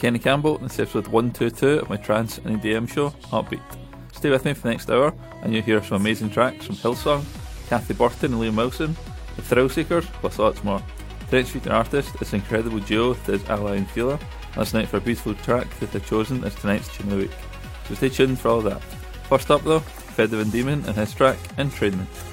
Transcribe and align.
Kenny 0.00 0.18
Campbell, 0.18 0.56
and 0.56 0.64
this 0.64 0.78
is 0.78 0.80
episode 0.80 1.08
122 1.08 1.80
of 1.80 1.90
my 1.90 1.96
trance 1.98 2.38
and 2.38 2.58
EDM 2.58 2.88
show, 2.88 3.10
Upbeat. 3.32 3.60
Stay 4.12 4.30
with 4.30 4.46
me 4.46 4.54
for 4.54 4.62
the 4.62 4.70
next 4.70 4.88
hour, 4.88 5.12
and 5.42 5.52
you'll 5.52 5.62
hear 5.62 5.82
some 5.82 6.00
amazing 6.00 6.30
tracks 6.30 6.64
from 6.64 6.76
Hillsong, 6.76 7.22
Cathy 7.68 7.92
Burton 7.92 8.32
and 8.32 8.42
Liam 8.42 8.56
Wilson, 8.56 8.96
The 9.36 9.42
Thrillseekers, 9.42 10.04
plus 10.04 10.38
lots 10.38 10.64
more. 10.64 10.82
Tonight's 11.28 11.50
featured 11.50 11.72
artist 11.72 12.14
is 12.22 12.32
incredible 12.32 12.78
duo 12.78 13.12
that 13.12 13.34
is 13.34 13.50
Aly 13.50 13.76
and 13.76 13.90
Fila. 13.90 14.18
Listen 14.56 14.80
out 14.80 14.88
for 14.88 14.96
a 14.96 15.02
beautiful 15.02 15.34
track 15.34 15.68
that 15.80 15.92
they've 15.92 16.06
chosen 16.06 16.42
as 16.44 16.54
tonight's 16.54 16.88
tune 16.96 17.12
of 17.12 17.18
the 17.18 17.24
week. 17.24 17.36
So 17.86 17.94
stay 17.94 18.08
tuned 18.08 18.40
for 18.40 18.48
all 18.48 18.62
that. 18.62 18.82
First 19.28 19.50
up 19.50 19.62
though, 19.64 19.80
Fed 19.80 20.30
the 20.30 20.38
Van 20.38 20.50
Diemen 20.50 20.82
and 20.86 20.96
his 20.96 21.12
track, 21.12 21.36
Entrainment. 21.58 22.29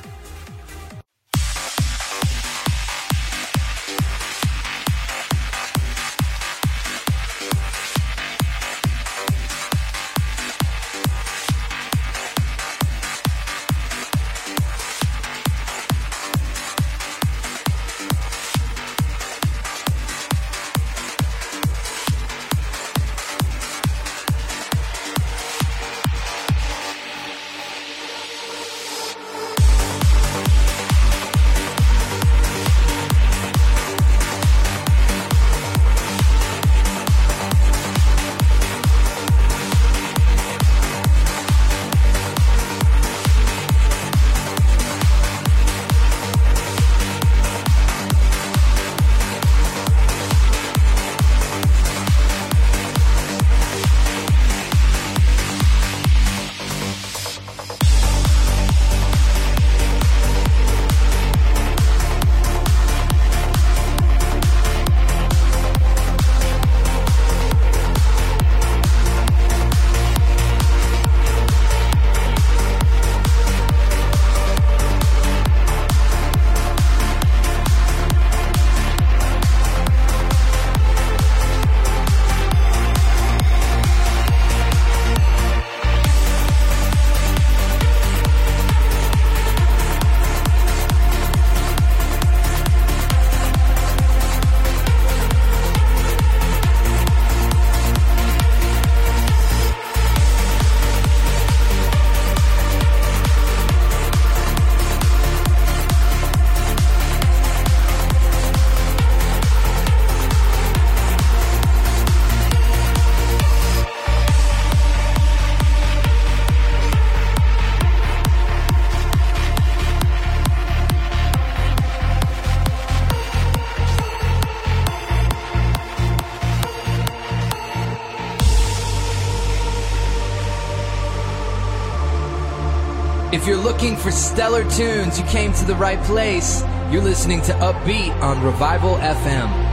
If 133.47 133.53
you're 133.53 133.63
looking 133.63 133.95
for 133.95 134.11
stellar 134.11 134.69
tunes, 134.69 135.17
you 135.17 135.25
came 135.27 135.53
to 135.53 135.63
the 135.63 135.75
right 135.75 136.03
place. 136.03 136.63
You're 136.91 137.01
listening 137.01 137.41
to 137.43 137.53
Upbeat 137.53 138.11
on 138.21 138.43
Revival 138.43 138.95
FM. 138.97 139.66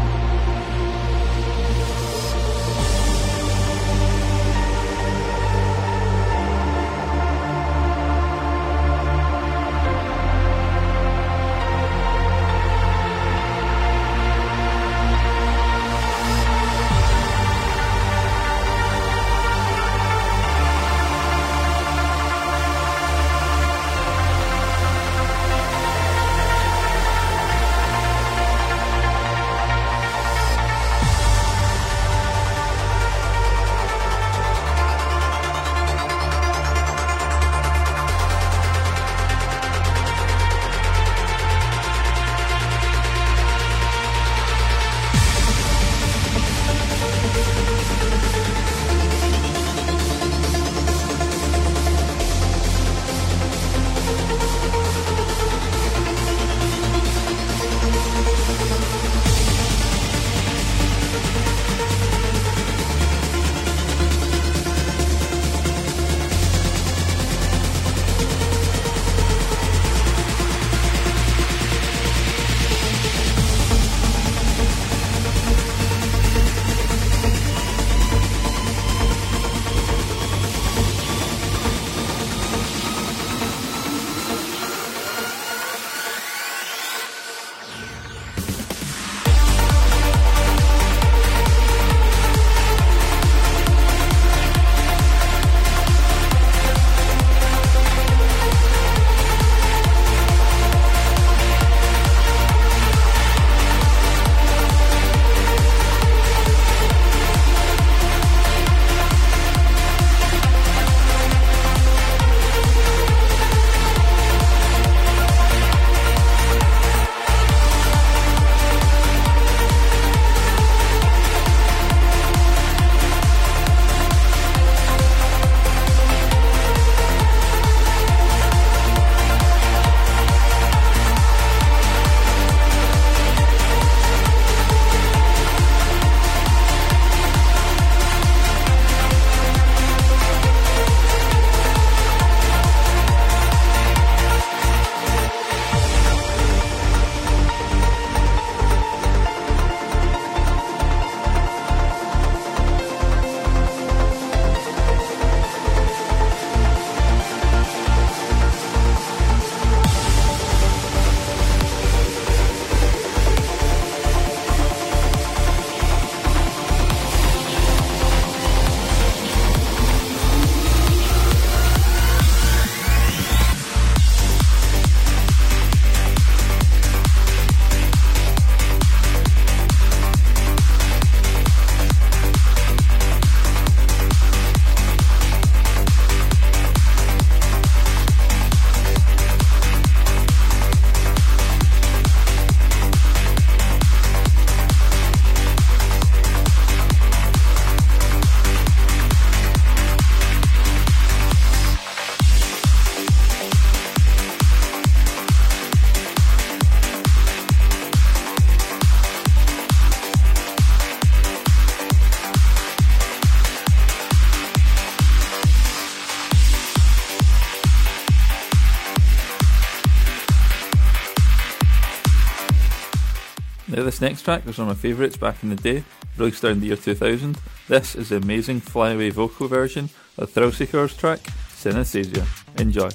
This 223.84 224.00
next 224.00 224.22
track 224.22 224.46
was 224.46 224.58
one 224.58 224.68
of 224.68 224.76
my 224.76 224.80
favourites 224.80 225.16
back 225.16 225.42
in 225.42 225.50
the 225.50 225.56
day, 225.56 225.84
released 226.16 226.44
around 226.44 226.60
the 226.60 226.66
year 226.66 226.76
2000. 226.76 227.38
This 227.68 227.94
is 227.94 228.08
the 228.08 228.16
amazing 228.16 228.60
flyaway 228.60 229.10
vocal 229.10 229.48
version 229.48 229.90
of 230.18 230.32
Thrillseeker's 230.32 230.96
track, 230.96 231.20
Synesthesia. 231.50 232.26
Enjoy. 232.60 232.90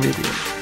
EDM 0.00 0.61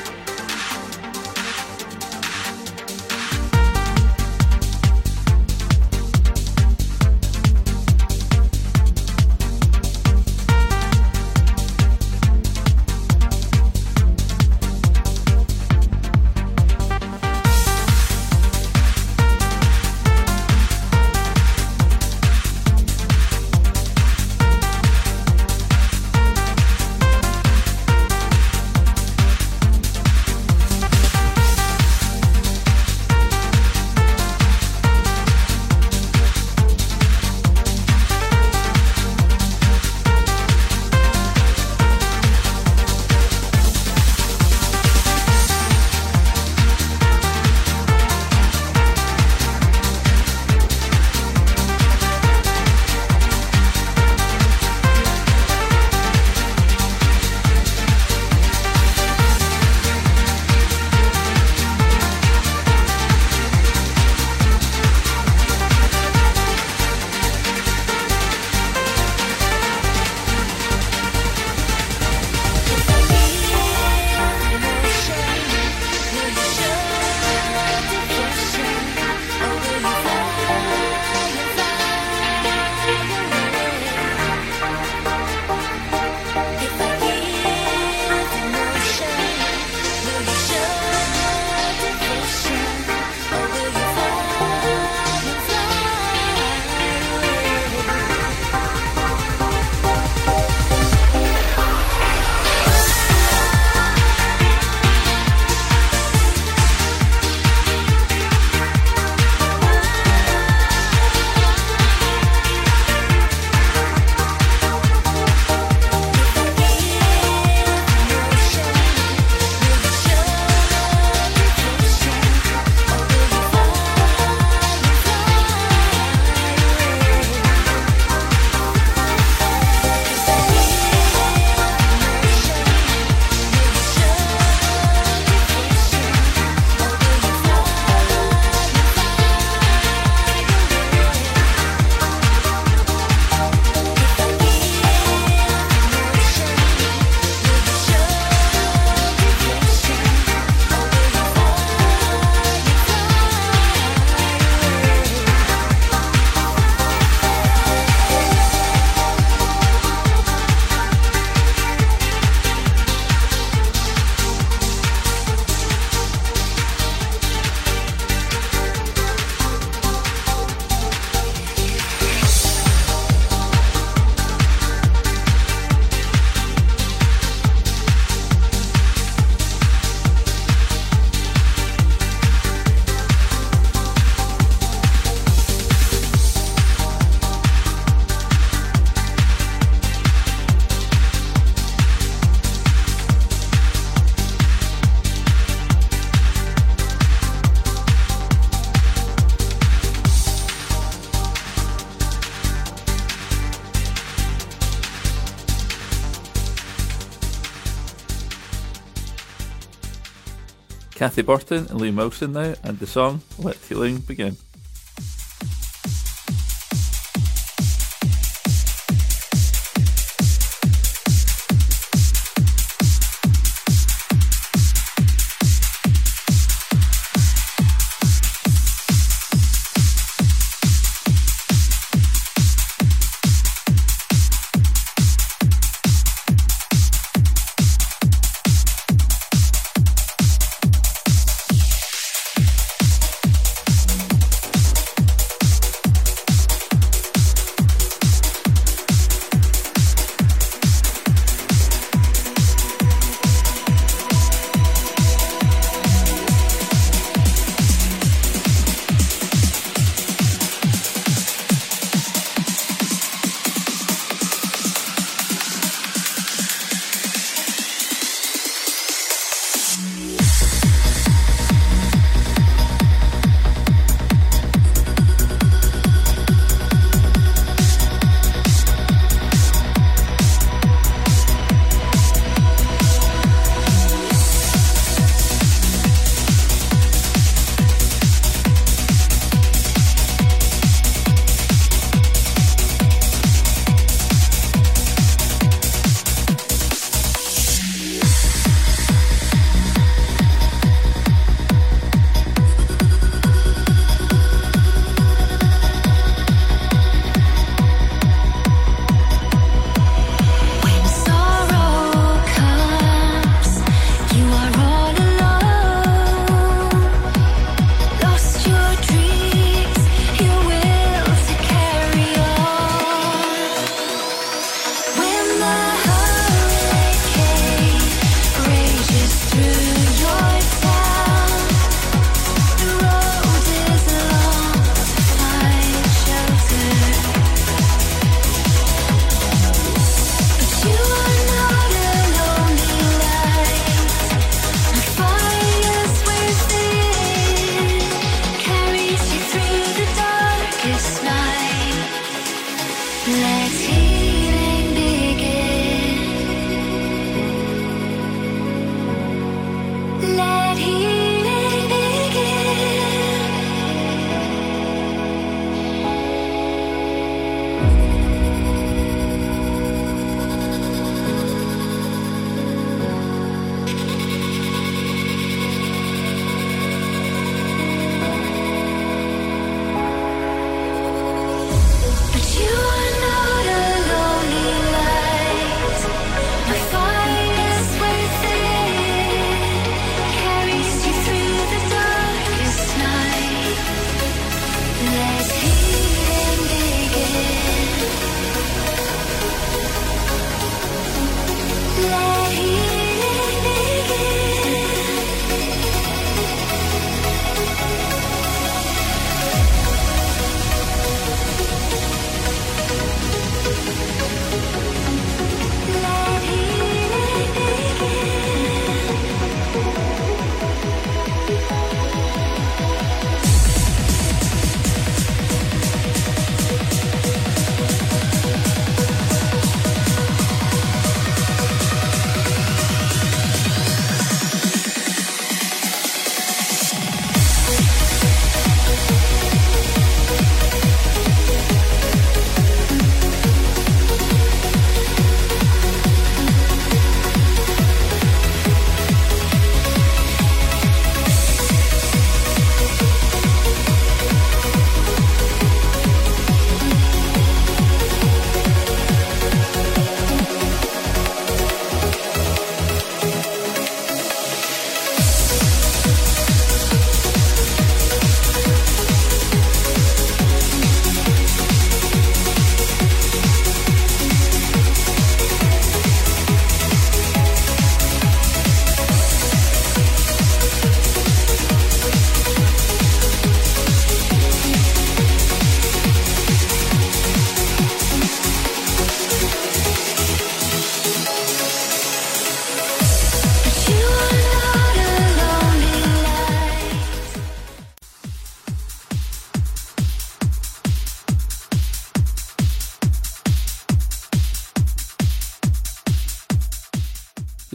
Cathy 211.00 211.22
Burton 211.22 211.66
and 211.70 211.80
Liam 211.80 211.96
Wilson 211.96 212.34
now, 212.34 212.52
and 212.62 212.78
the 212.78 212.86
song 212.86 213.22
Let 213.38 213.56
Healing 213.56 214.00
Begin. 214.00 214.36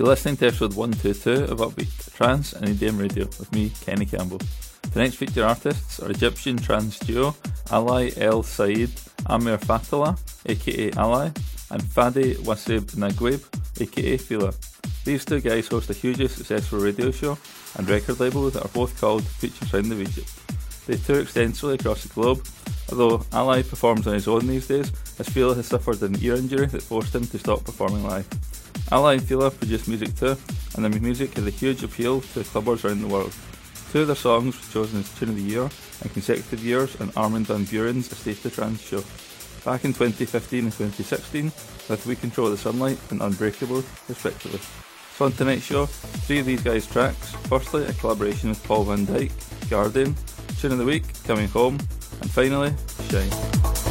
You're 0.06 0.12
listening 0.12 0.38
to 0.38 0.48
episode 0.50 0.76
122 0.76 1.52
of 1.52 1.58
Upbeat, 1.62 2.14
Trance 2.14 2.54
and 2.54 2.68
EDM 2.68 3.02
Radio 3.02 3.26
with 3.26 3.52
me, 3.52 3.72
Kenny 3.82 4.06
Campbell. 4.06 4.38
The 4.94 5.00
next 5.00 5.16
featured 5.16 5.40
artists 5.40 6.00
are 6.00 6.12
Egyptian 6.12 6.58
trance 6.58 7.00
duo 7.00 7.36
Ali 7.72 8.14
El 8.18 8.44
Said 8.44 8.92
Amir 9.26 9.58
Fathalah, 9.58 10.16
aka 10.46 10.92
Aly, 10.92 11.32
and 11.72 11.82
Fadi 11.82 12.38
Wassef 12.46 12.84
Naguib, 12.96 13.42
aka 13.82 14.18
Fila. 14.18 14.54
These 15.06 15.26
two 15.26 15.42
guys 15.42 15.70
host 15.70 15.90
a 15.90 15.94
hugely 15.94 16.28
successful 16.28 16.78
radio 16.78 17.10
show 17.10 17.36
and 17.80 17.90
record 17.90 18.20
label 18.20 18.52
that 18.52 18.64
are 18.64 18.76
both 18.76 19.02
called 19.02 19.24
Future 19.24 19.66
Sound 19.66 19.92
of 19.92 20.00
Egypt. 20.00 20.30
They 20.86 20.98
tour 20.98 21.22
extensively 21.22 21.76
across 21.76 22.04
the 22.04 22.14
globe, 22.14 22.46
although 22.92 23.26
Aly 23.34 23.64
performs 23.64 24.06
on 24.06 24.14
his 24.14 24.28
own 24.28 24.46
these 24.46 24.68
days, 24.68 24.94
as 25.18 25.28
Fila 25.30 25.56
has 25.56 25.66
suffered 25.66 26.04
an 26.04 26.16
ear 26.22 26.36
injury 26.36 26.68
that 26.68 26.84
forced 26.84 27.16
him 27.16 27.26
to 27.26 27.40
stop 27.40 27.64
performing 27.64 28.04
live. 28.04 28.28
Aly 28.92 29.16
and 29.16 29.24
Fila 29.24 29.52
produce 29.52 29.88
music 29.88 30.16
too, 30.16 30.38
and 30.76 30.86
their 30.86 31.02
music 31.02 31.34
has 31.36 31.48
a 31.48 31.52
huge 31.52 31.84
appeal 31.84 32.22
to 32.22 32.42
clubbers 32.42 32.84
around 32.84 33.02
the 33.02 33.08
world. 33.08 33.34
Two 33.92 34.02
of 34.02 34.08
their 34.08 34.16
songs 34.16 34.56
were 34.56 34.74
chosen 34.74 35.00
as 35.00 35.14
Tune 35.18 35.30
of 35.30 35.36
the 35.36 35.42
Year 35.42 35.70
in 36.04 36.10
consecutive 36.10 36.64
years 36.64 37.00
on 37.00 37.12
Armin 37.16 37.46
van 37.46 37.66
Buuren's 37.66 38.12
A 38.12 38.16
State 38.16 38.44
of 38.46 38.54
Trance 38.54 38.82
show. 38.82 39.04
Back 39.64 39.86
in 39.86 39.94
2015 39.94 40.64
and 40.66 40.72
2016, 40.74 41.46
with 41.90 42.06
We 42.06 42.16
Control 42.16 42.50
the 42.50 42.58
Sunlight 42.58 43.00
and 43.10 43.22
Unbreakable, 43.22 43.84
respectively. 44.08 44.60
So 45.16 45.26
on 45.26 45.32
tonight's 45.32 45.64
show, 45.64 45.86
three 45.86 46.40
of 46.40 46.46
these 46.46 46.62
guys' 46.62 46.86
tracks. 46.86 47.32
Firstly, 47.48 47.86
a 47.86 47.94
collaboration 47.94 48.50
with 48.50 48.64
Paul 48.66 48.84
van 48.84 49.08
Dyk, 49.08 49.32
Guardian, 49.70 50.14
Tune 50.60 50.74
of 50.74 50.78
the 50.78 50.86
Week, 50.86 51.04
Coming 51.24 51.48
Home, 51.50 51.80
and 52.22 52.30
finally, 52.30 52.74
Shine. 53.10 53.85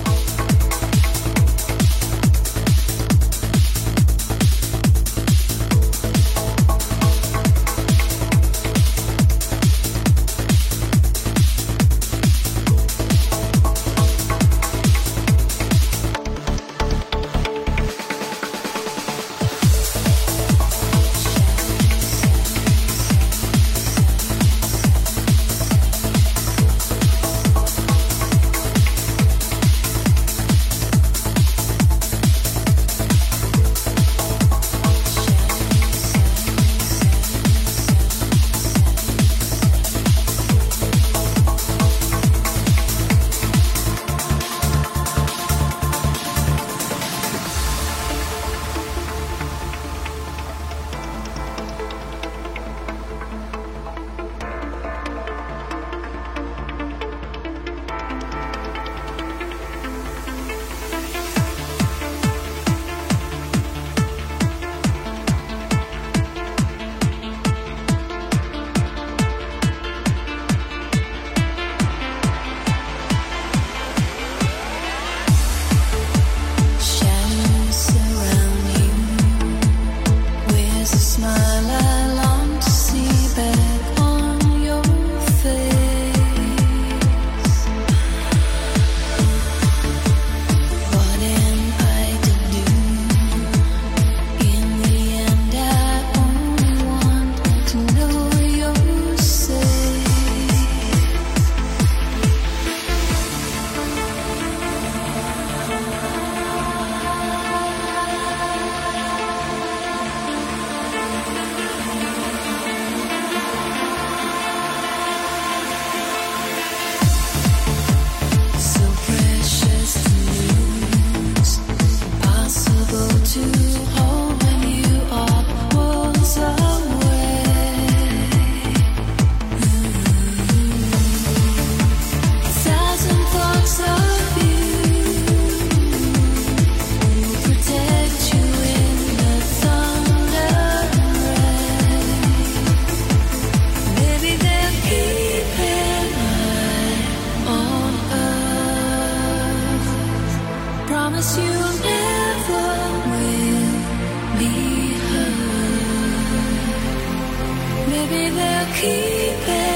keep 158.72 159.48
it. 159.48 159.73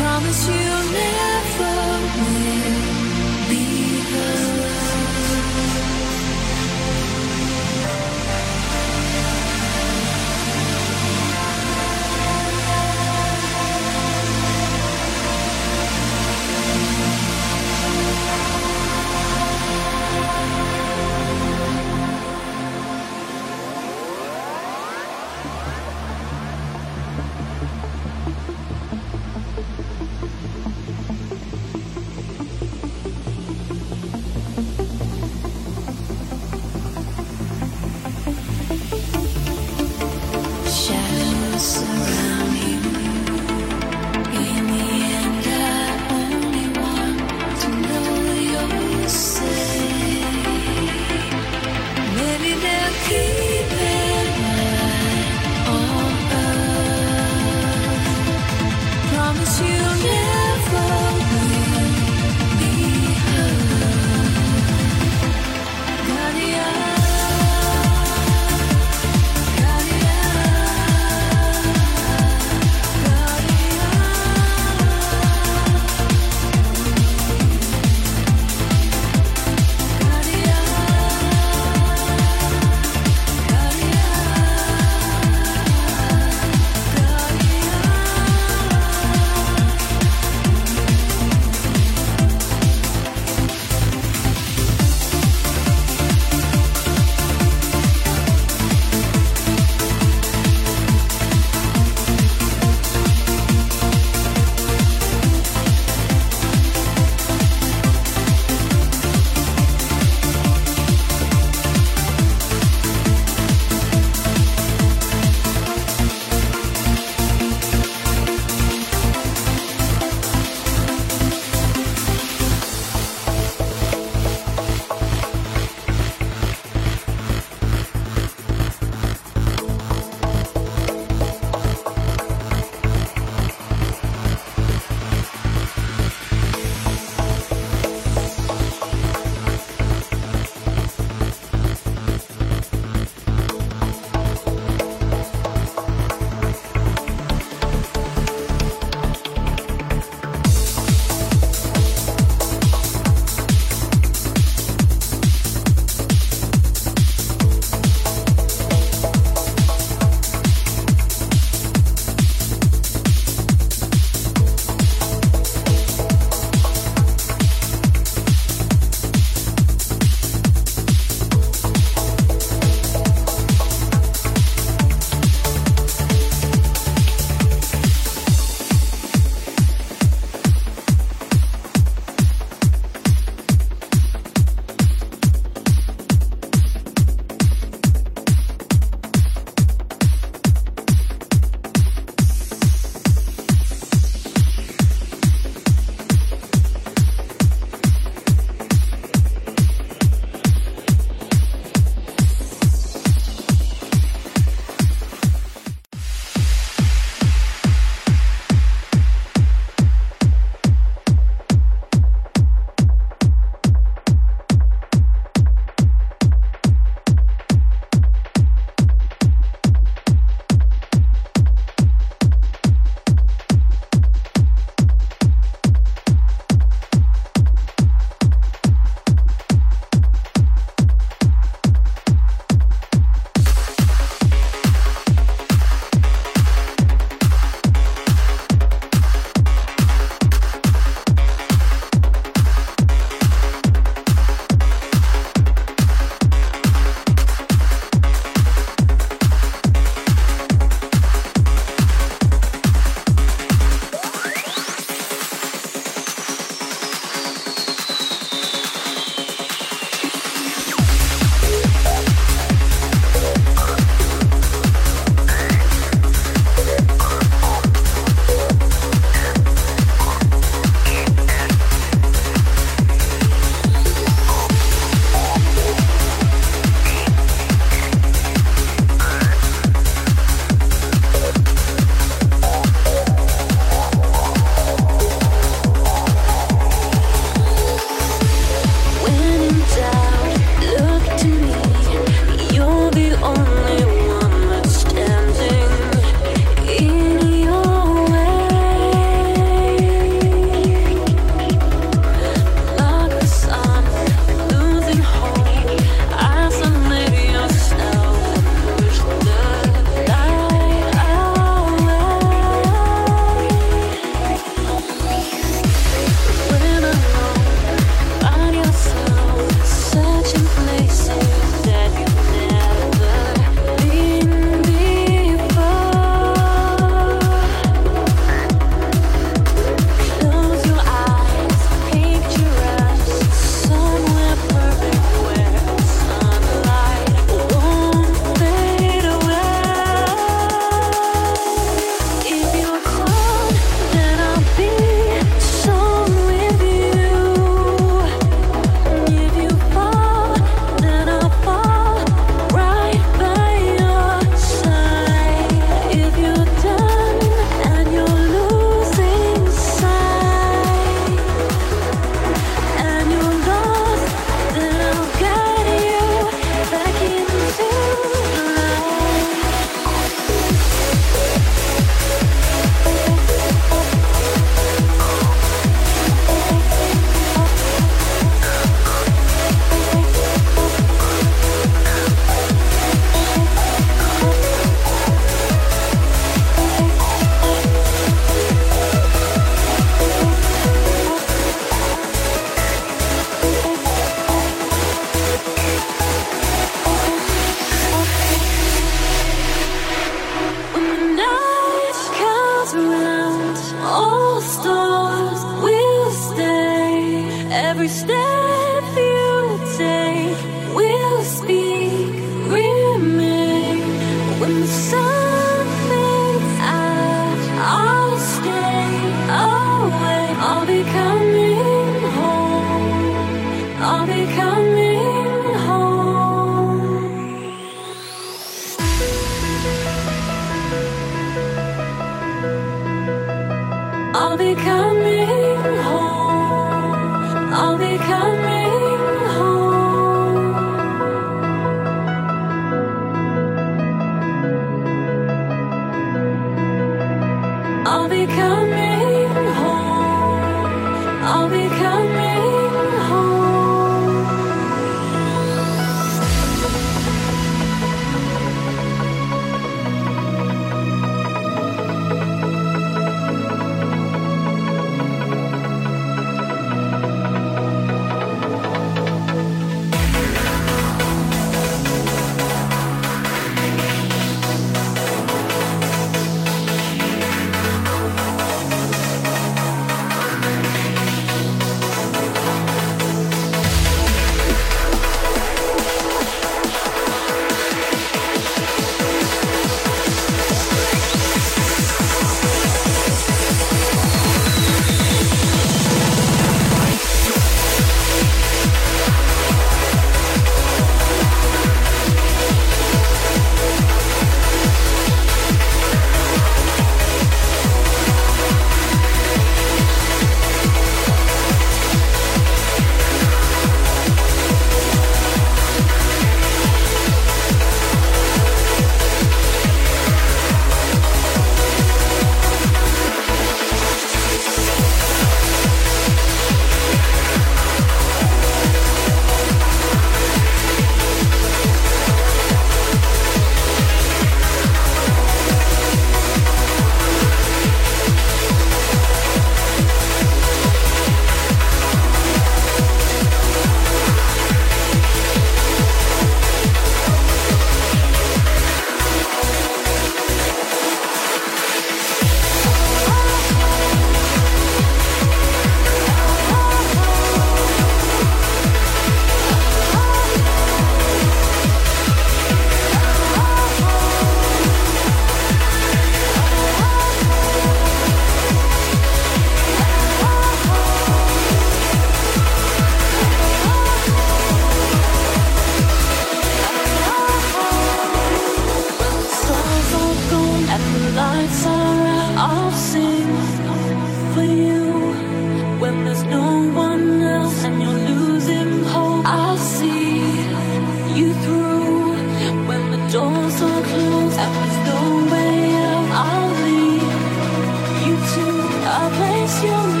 you. 599.63 600.00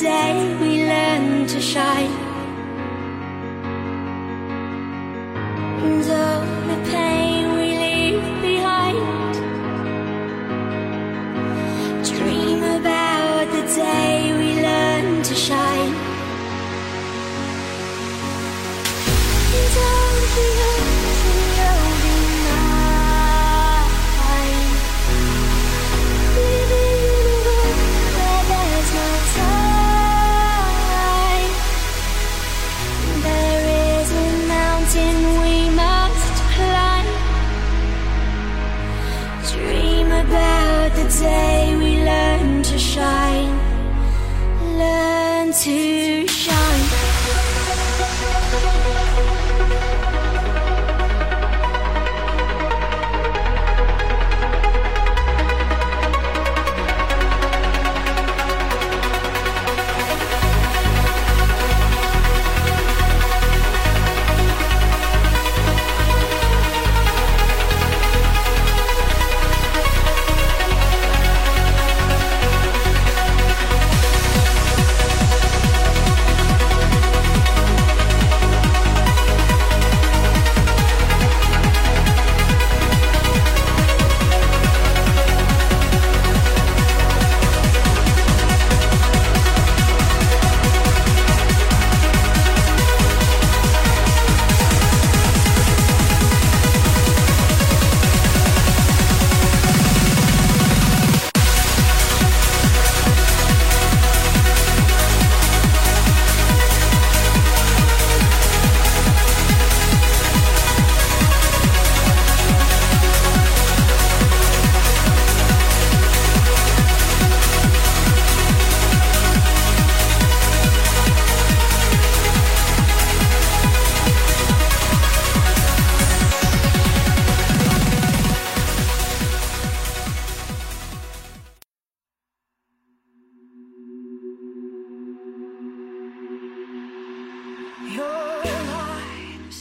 day 0.00 0.56
we 0.60 0.69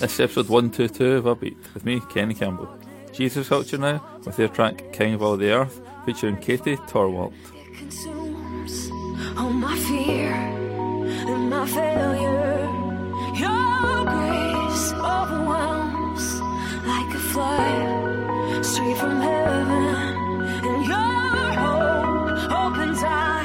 This 0.09 0.15
is 0.15 0.21
episode 0.21 0.49
122 0.49 1.17
of 1.17 1.25
Upbeat 1.25 1.55
with 1.75 1.85
me, 1.85 2.01
Kenny 2.09 2.33
Campbell. 2.33 2.67
Jesus 3.11 3.47
Culture 3.47 3.77
now 3.77 4.03
with 4.25 4.37
their 4.37 4.47
track 4.47 4.91
King 4.91 5.13
of 5.13 5.21
All 5.21 5.37
the 5.37 5.51
Earth 5.51 5.79
featuring 6.03 6.37
Katie 6.37 6.77
Torwalt. 6.77 7.31
All 9.37 9.51
my 9.51 9.77
fear 9.77 10.31
and 10.33 11.49
my 11.51 11.67
failure. 11.67 12.65
Your 13.37 14.05
grace 14.09 14.93
overwhelms 14.93 16.41
like 16.87 17.13
a 17.13 18.63
straight 18.63 18.97
from 18.97 19.21
heaven, 19.21 20.41
and 20.65 20.85
your 20.87 21.53
hope 21.61 22.51
opens 22.51 23.03
eyes. 23.03 23.38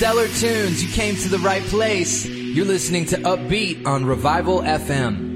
stellar 0.00 0.28
tunes. 0.28 0.82
You 0.82 0.88
came 0.88 1.14
to 1.16 1.28
the 1.28 1.38
right 1.40 1.62
place. 1.64 2.24
You're 2.24 2.64
listening 2.64 3.04
to 3.12 3.18
Upbeat 3.18 3.86
on 3.86 4.06
Revival 4.06 4.62
FM. 4.62 5.29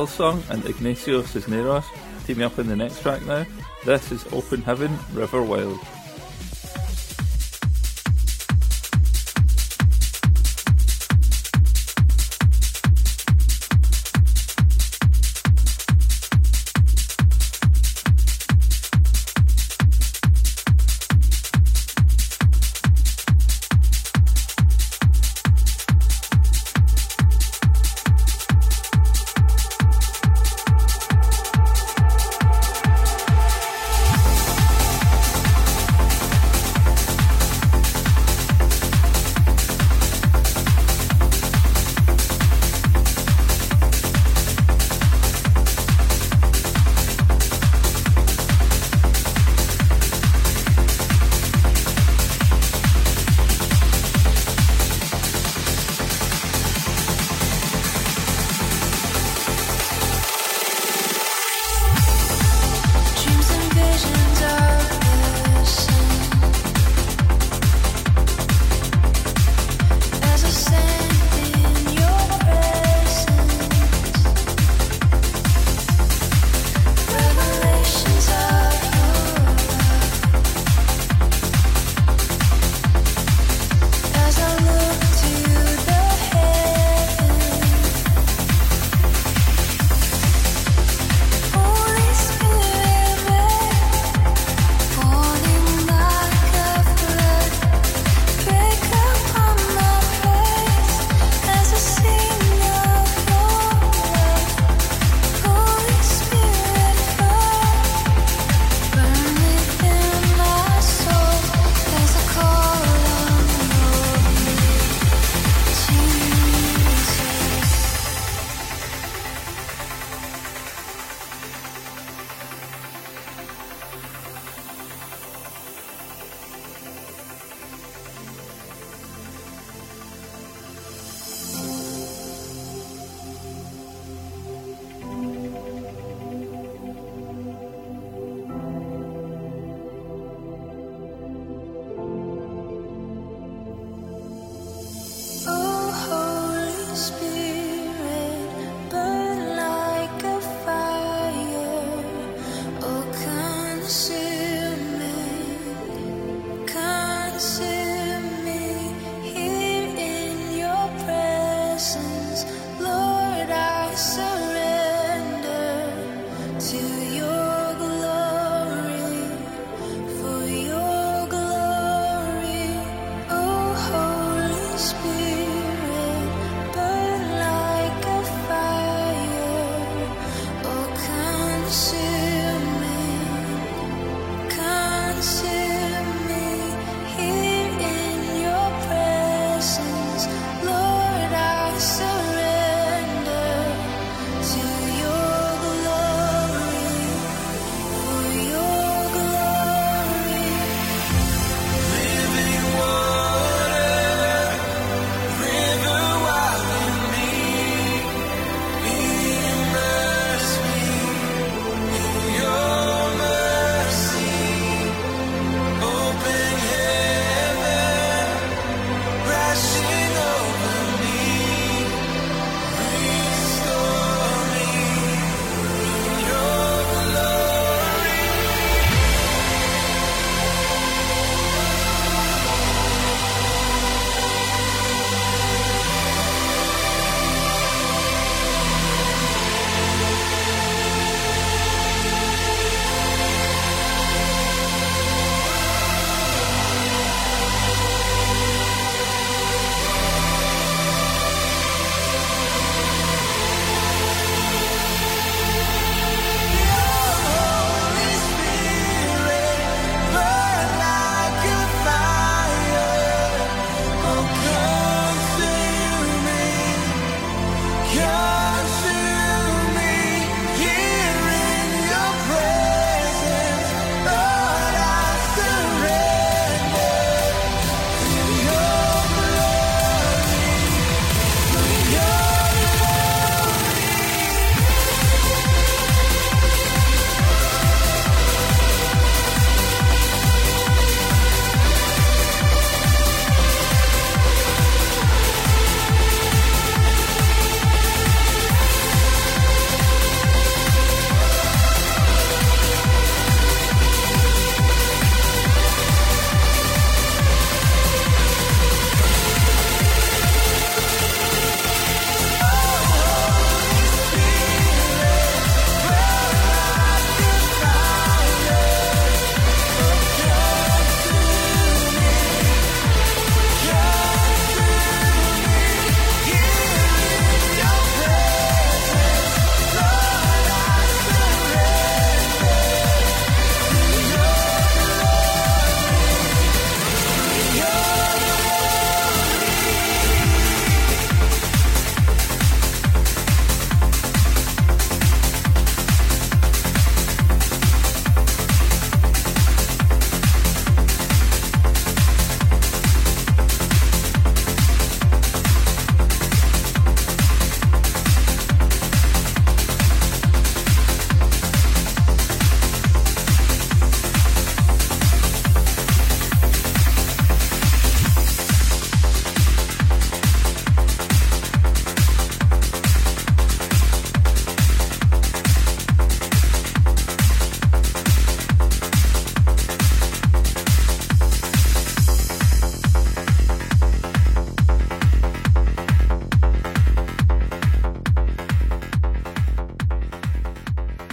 Hillsong 0.00 0.48
and 0.48 0.64
Ignacio 0.64 1.20
Cisneros 1.20 1.84
teaming 2.24 2.44
up 2.44 2.58
in 2.58 2.66
the 2.66 2.74
next 2.74 3.02
track 3.02 3.20
now. 3.26 3.44
This 3.84 4.10
is 4.10 4.24
Open 4.32 4.62
Heaven, 4.62 4.98
River 5.12 5.42
Wild. 5.42 5.78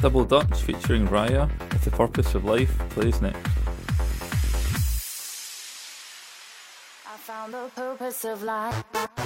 Double 0.07 0.23
Dutch 0.23 0.61
featuring 0.61 1.05
Raya, 1.09 1.49
If 1.73 1.83
the 1.83 1.91
Purpose 1.91 2.33
of 2.33 2.45
Life 2.45 2.79
plays 2.91 3.21
next. 3.21 3.45
I 7.05 7.17
found 7.17 7.53
the 7.53 7.69
purpose 7.75 8.23
of 8.23 8.41
life. 8.41 9.16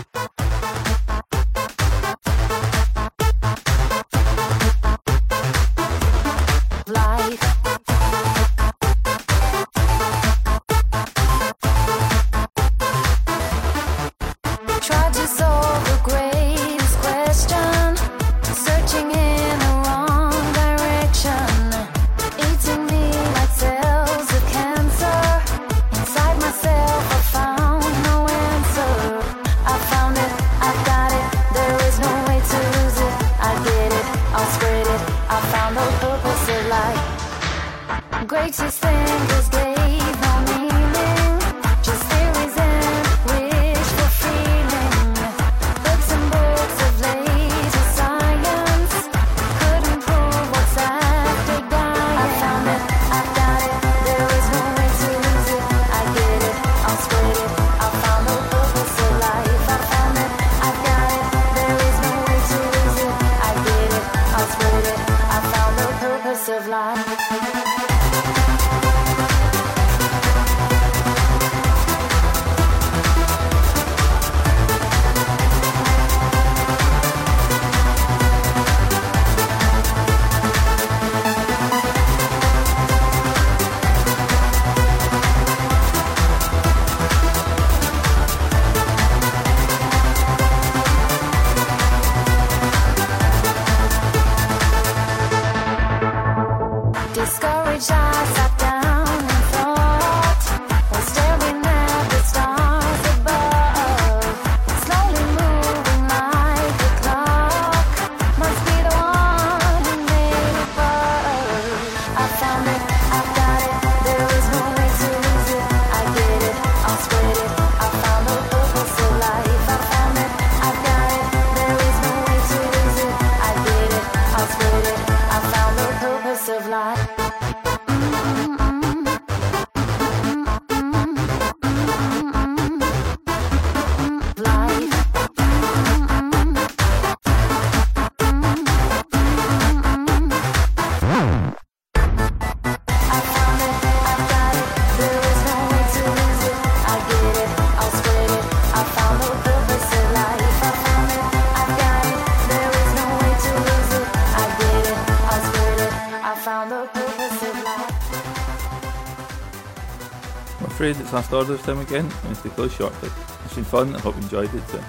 So 161.12 161.18
I 161.18 161.22
started 161.24 161.50
this 161.50 161.62
time 161.64 161.80
again, 161.80 162.10
and 162.24 162.32
it's 162.32 162.40
close, 162.56 162.74
shortly. 162.74 163.10
It's 163.44 163.56
been 163.56 163.66
fun, 163.66 163.94
I 163.98 164.00
hope 164.00 164.16
you 164.16 164.22
enjoyed 164.22 164.56
it 164.56 164.66
too. 164.70 164.78
You 164.78 164.84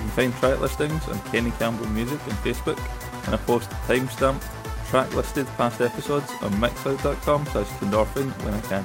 can 0.00 0.08
find 0.08 0.34
track 0.36 0.60
listings 0.60 1.06
on 1.08 1.20
Kenny 1.30 1.50
Campbell 1.58 1.86
Music 1.88 2.18
on 2.22 2.32
Facebook, 2.36 2.78
and 3.26 3.34
I 3.34 3.36
post 3.36 3.68
timestamp 3.86 4.42
track 4.88 5.14
listed 5.14 5.46
past 5.58 5.82
episodes 5.82 6.32
on 6.40 6.52
mixcloud.com 6.52 7.44
slash 7.48 7.66
Kendorphin 7.80 8.30
when 8.46 8.54
I 8.54 8.60
can. 8.62 8.82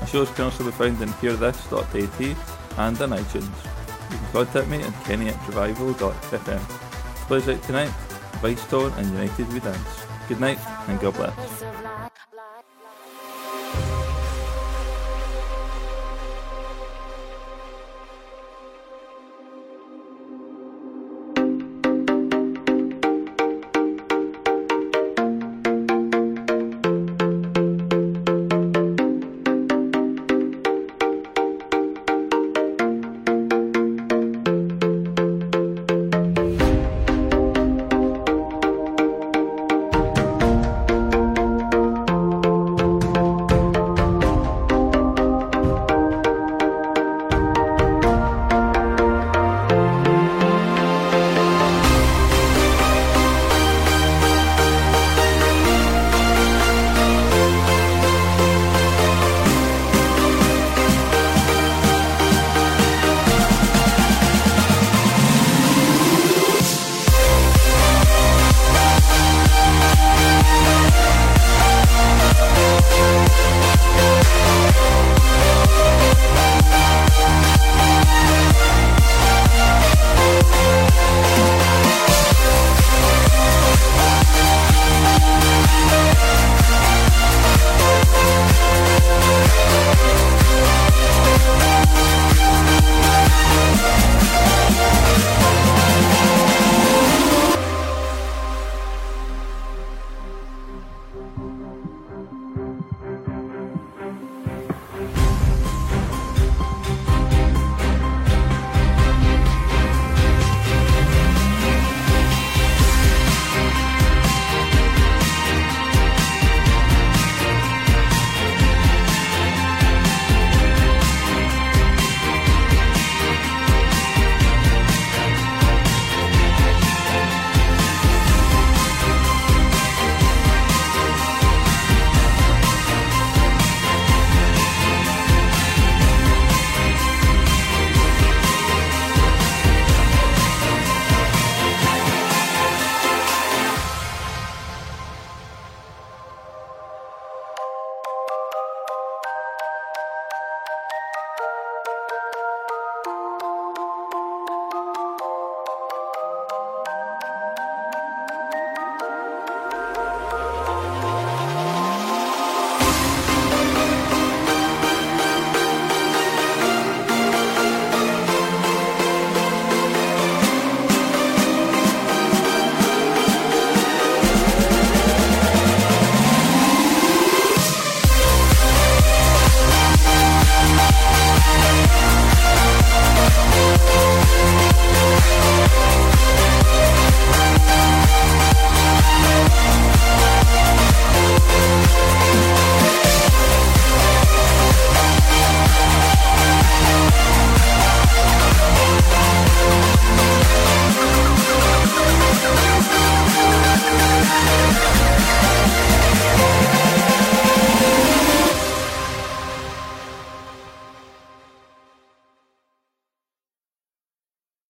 My 0.00 0.06
shows 0.06 0.30
can 0.30 0.46
also 0.46 0.64
be 0.64 0.70
found 0.70 1.02
in 1.02 1.10
hearthis.at 1.10 2.78
and 2.78 3.02
on 3.02 3.10
iTunes. 3.10 4.10
You 4.10 4.16
can 4.16 4.32
contact 4.32 4.68
me 4.68 4.80
at 4.80 5.04
kenny 5.04 5.28
at 5.28 5.46
revival.fm. 5.46 6.60
Plays 7.28 7.48
out 7.50 7.62
tonight, 7.64 7.92
Vicetone 8.40 8.96
and 8.96 9.10
United 9.10 9.52
We 9.52 9.60
Dance. 9.60 10.06
Good 10.26 10.40
night 10.40 10.58
and 10.88 10.98
God 11.00 11.16
bless. 11.16 12.13